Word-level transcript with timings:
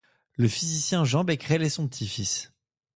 Le 0.35 0.47
physicien 0.47 1.05
Jean 1.05 1.23
Becquerel 1.23 1.61
est 1.61 1.69
son 1.69 1.87
petit-fils. 1.87 2.51